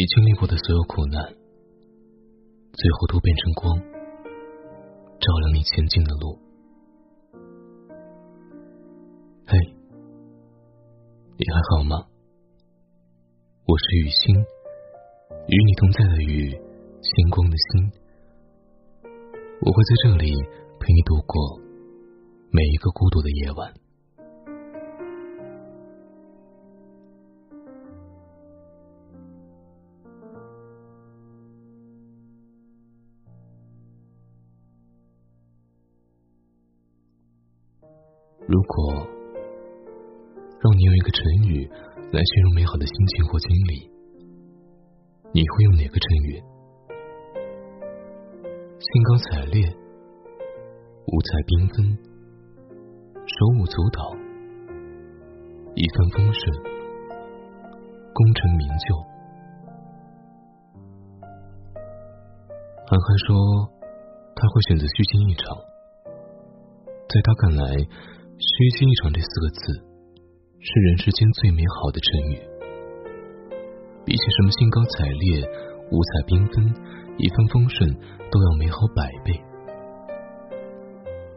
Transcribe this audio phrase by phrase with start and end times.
[0.00, 1.22] 你经历过的所有苦难，
[2.72, 3.78] 最后都变成光，
[5.20, 6.38] 照亮你前进的路。
[9.44, 9.58] 嘿，
[11.36, 12.08] 你还好吗？
[13.66, 14.36] 我是雨欣，
[15.48, 17.92] 与你同在的雨，星光的星。
[19.60, 20.32] 我会在这里
[20.80, 21.60] 陪你度过
[22.50, 23.74] 每一个孤独的夜晚。
[38.46, 39.06] 如果
[40.60, 41.70] 让你用一个成语
[42.12, 43.90] 来形容美好的心情或经历，
[45.32, 46.42] 你会用哪个成语？
[48.80, 49.62] 兴高采烈、
[51.06, 51.96] 五彩缤纷、
[53.14, 54.10] 手舞足蹈、
[55.76, 56.42] 一帆风顺、
[58.12, 58.96] 功成名就。
[62.86, 63.36] 韩寒说
[64.34, 65.56] 他会选择虚惊一场，
[67.08, 67.86] 在他看来。
[68.40, 69.60] 虚惊一场这四个字，
[70.60, 72.40] 是人世间最美好的成语。
[74.06, 75.44] 比起什么兴高采烈、
[75.92, 76.64] 五彩缤纷、
[77.20, 77.92] 一帆风顺，
[78.32, 79.36] 都要美好百倍。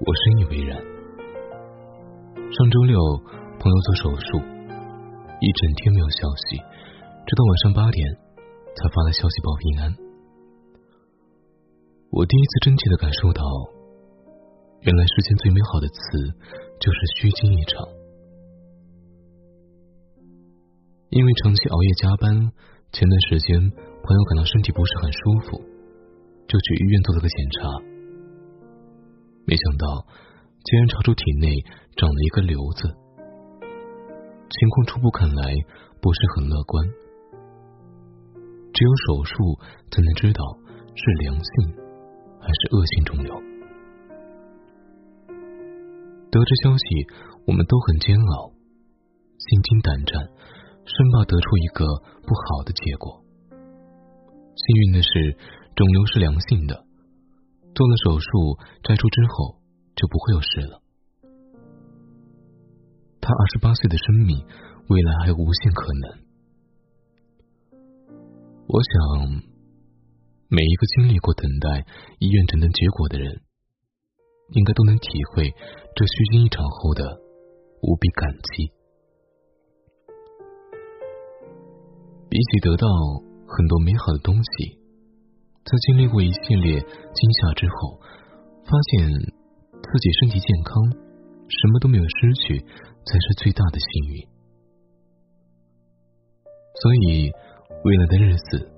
[0.00, 0.80] 我深以为然。
[2.48, 2.96] 上周六，
[3.60, 8.08] 朋友做手术，一整天没有消息，直到晚上八点
[8.72, 9.92] 才发来消息报平安。
[12.08, 13.44] 我第一次真切的感受到，
[14.80, 16.32] 原来世间最美好的词。
[16.78, 17.88] 就是虚惊一场，
[21.10, 22.52] 因为长期熬夜加班，
[22.92, 25.58] 前段时间朋友感到身体不是很舒服，
[26.46, 27.58] 就去医院做了个检查，
[29.46, 30.06] 没想到
[30.64, 31.48] 竟然查出体内
[31.96, 32.94] 长了一个瘤子，
[34.50, 35.54] 情况初步看来
[36.00, 36.86] 不是很乐观，
[38.72, 39.58] 只有手术
[39.90, 40.44] 才能知道
[40.94, 41.74] 是良性
[42.38, 43.55] 还是恶性肿瘤。
[46.36, 46.84] 得知消息，
[47.46, 48.52] 我们都很煎熬，
[49.40, 50.20] 心惊胆战，
[50.84, 51.86] 生怕得出一个
[52.28, 53.24] 不好的结果。
[54.52, 55.32] 幸运的是，
[55.74, 56.84] 肿瘤是良性的，
[57.74, 59.56] 做了手术摘出之后
[59.96, 60.82] 就不会有事了。
[63.22, 64.44] 他二十八岁的生命，
[64.88, 66.20] 未来还无限可能。
[68.68, 69.40] 我想，
[70.48, 71.86] 每一个经历过等待
[72.18, 73.40] 医院诊断结果的人。
[74.50, 75.50] 应该都能体会
[75.94, 77.18] 这虚惊一场后的
[77.82, 78.72] 无比感激。
[82.28, 82.86] 比起得到
[83.46, 84.78] 很多美好的东西，
[85.64, 88.00] 在经历过一系列惊吓之后，
[88.64, 89.08] 发现
[89.72, 94.28] 自己身体健康，什么都没有失去，才是最大的幸运。
[96.82, 97.32] 所以，
[97.84, 98.70] 未来的日子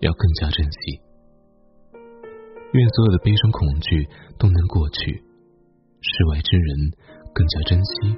[0.00, 1.05] 要更加珍惜。
[2.76, 5.24] 愿所有的悲伤恐惧都能过去，
[6.00, 6.92] 世外之人
[7.32, 8.16] 更加珍惜。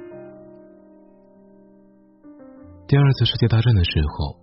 [2.87, 4.35] 第二次世界大战的时候，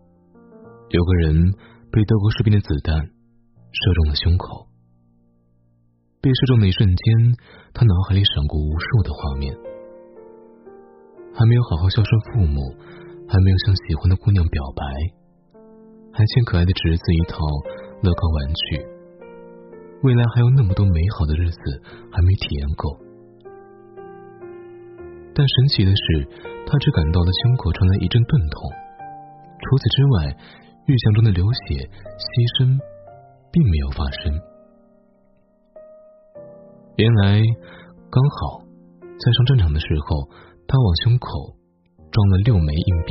[0.91, 1.53] 有个人
[1.91, 4.67] 被德国士兵的子弹射中了胸口。
[6.23, 7.37] 被射中的一瞬间，
[7.75, 9.55] 他脑海里闪过无数的画面：
[11.35, 12.75] 还没有好好孝顺父母，
[13.29, 14.83] 还没有向喜欢的姑娘表白，
[16.13, 17.39] 还欠可爱的侄子一套
[18.03, 18.96] 乐高玩具。
[20.07, 21.59] 未来还有那么多美好的日子
[22.13, 22.95] 还没体验够，
[25.35, 26.23] 但神奇的是，
[26.65, 28.71] 他只感到了胸口传来一阵钝痛，
[29.59, 30.37] 除此之外，
[30.87, 31.91] 预想中的流血
[32.23, 32.23] 牺
[32.55, 32.79] 牲
[33.51, 34.31] 并没有发生。
[37.03, 37.43] 原来，
[38.07, 38.63] 刚好
[39.03, 40.31] 在上战场的时候，
[40.71, 41.59] 他往胸口
[42.15, 43.11] 装了六枚硬币，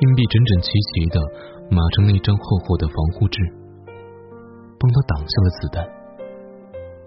[0.00, 1.20] 硬币整整齐齐的
[1.68, 3.63] 码成了一张厚厚的防护纸。
[4.84, 5.80] 帮他挡下了子弹，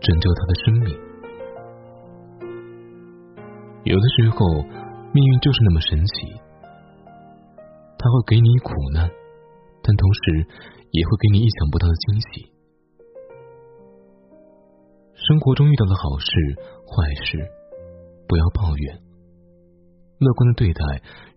[0.02, 0.98] 拯救他的生命。
[3.84, 4.63] 有的时候，
[5.13, 6.34] 命运就是那么神奇，
[8.00, 9.07] 他会给你苦难，
[9.84, 10.48] 但同时
[10.90, 12.51] 也会给你意想不到的惊喜。
[15.13, 16.31] 生活中遇到的好事、
[16.81, 17.38] 坏事，
[18.28, 18.98] 不要抱怨，
[20.18, 20.81] 乐观的对待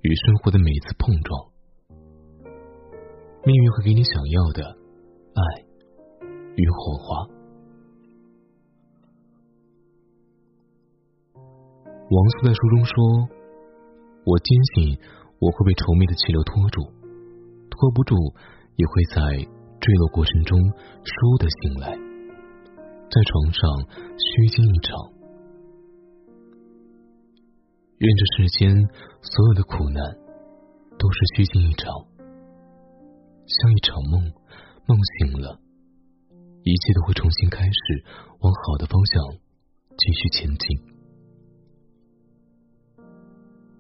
[0.01, 1.51] 与生活的每一次碰撞，
[3.45, 4.65] 命运会给你想要的
[5.35, 5.70] 爱。
[6.57, 7.29] 与火花。
[12.11, 12.95] 王思在书中说
[14.27, 14.99] ：“我坚信
[15.39, 16.83] 我会被稠密的气流拖住，
[17.71, 18.17] 拖不住
[18.75, 19.47] 也会在
[19.79, 21.95] 坠落过程中倏地醒来，
[23.07, 23.63] 在床上
[24.19, 24.91] 虚惊一场。
[28.01, 28.75] 愿这世间
[29.23, 30.03] 所有的苦难
[30.99, 31.87] 都是虚惊一场，
[33.47, 34.35] 像一场梦，
[34.89, 35.61] 梦醒了，
[36.63, 38.05] 一切都会重新开始，
[38.41, 39.39] 往好的方向
[39.97, 40.79] 继续前进。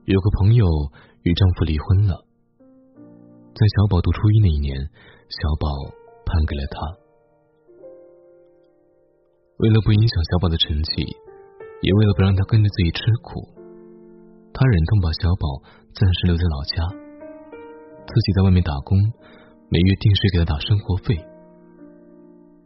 [0.06, 0.65] 有个朋友
[1.23, 2.25] 与丈夫离婚了，
[3.55, 4.81] 在小宝读初一那一年，
[5.29, 5.69] 小宝
[6.25, 6.99] 判给了他。
[9.59, 11.05] 为了不影响小宝的成绩，
[11.82, 13.47] 也为了不让他跟着自己吃苦，
[14.55, 15.62] 他忍痛把小宝
[15.93, 16.88] 暂时留在老家，
[18.09, 18.99] 自己在外面打工，
[19.69, 21.30] 每月定时给他打生活费。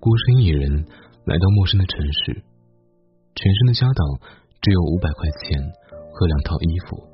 [0.05, 0.85] 孤身一人
[1.25, 2.45] 来到陌生的城市，
[3.35, 4.21] 全身的家当
[4.61, 5.57] 只有五百块钱
[6.13, 7.09] 和两套衣服，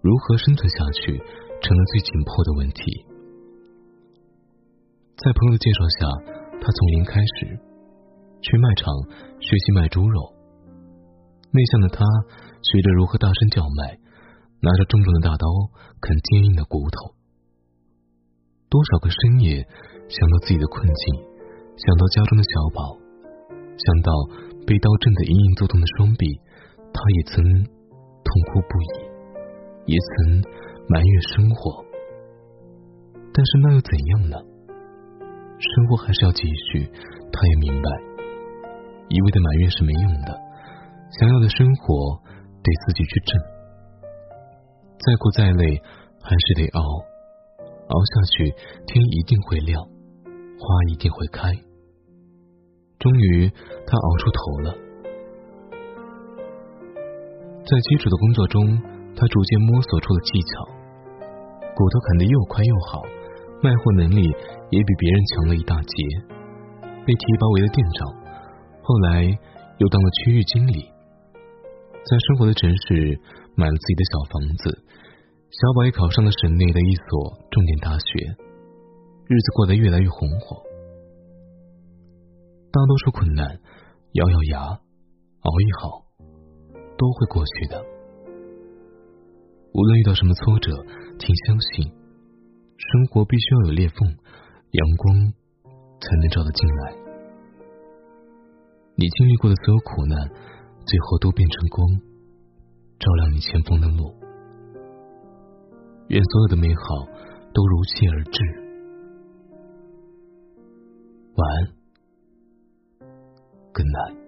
[0.00, 1.20] 如何生存下去
[1.60, 2.80] 成了最紧迫的问题。
[5.20, 6.08] 在朋友的介绍下，
[6.64, 7.60] 他从零开始。
[8.40, 8.94] 去卖场
[9.40, 10.32] 学习卖猪肉，
[11.50, 12.04] 内向的他
[12.62, 13.98] 学着如何大声叫卖，
[14.60, 15.46] 拿着重重的大刀
[16.00, 17.15] 啃坚硬的骨头。
[18.68, 19.62] 多少个深夜，
[20.08, 21.04] 想到自己的困境，
[21.78, 22.98] 想到家中的小宝，
[23.78, 24.10] 想到
[24.66, 26.26] 被刀震得隐隐作痛的双臂，
[26.92, 30.42] 他也曾痛哭不已，也曾
[30.88, 31.84] 埋怨生活。
[33.32, 34.36] 但是那又怎样呢？
[35.58, 36.42] 生活还是要继
[36.72, 36.90] 续，
[37.32, 37.88] 他也明白。
[39.08, 40.34] 一味的埋怨是没用的，
[41.20, 42.18] 想要的生活
[42.62, 43.40] 得自己去挣。
[44.98, 45.80] 再苦再累
[46.20, 46.82] 还是得熬，
[47.88, 48.54] 熬下去
[48.86, 51.52] 天一定会亮，花一定会开。
[52.98, 53.48] 终于，
[53.86, 54.74] 他熬出头了。
[57.64, 58.62] 在基础的工作中，
[59.14, 60.64] 他逐渐摸索出了技巧，
[61.74, 63.02] 骨头砍得又快又好，
[63.62, 64.22] 卖货能力
[64.70, 66.04] 也比别人强了一大截，
[67.04, 68.08] 被提拔为了店长。
[68.82, 69.24] 后来
[69.78, 70.90] 又当了区域经理，
[72.04, 73.20] 在生活的城市
[73.56, 74.84] 买了自己的小房子，
[75.56, 78.36] 小宝也考上了省内的一所重点大学，
[79.24, 80.62] 日子过得越来越红火。
[82.70, 83.58] 大多数困难，
[84.12, 86.04] 咬咬牙熬一熬，
[86.98, 87.82] 都会过去的。
[89.72, 90.76] 无论遇到什么挫折，
[91.18, 93.96] 请相信，生活必须要有裂缝，
[94.72, 95.32] 阳光
[96.02, 96.92] 才能照得进来。
[98.94, 100.28] 你经历过的所有苦难，
[100.84, 101.88] 最后都变成光，
[102.98, 104.12] 照亮你前方的路。
[106.08, 106.82] 愿所有的美好
[107.52, 108.66] 都如期而至。
[111.34, 111.68] 晚安
[113.72, 114.25] ，Good night。